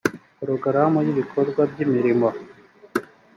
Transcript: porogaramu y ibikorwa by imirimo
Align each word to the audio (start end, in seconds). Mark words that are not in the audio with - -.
porogaramu 0.37 0.97
y 1.05 1.09
ibikorwa 1.13 1.61
by 1.71 1.77
imirimo 1.85 2.29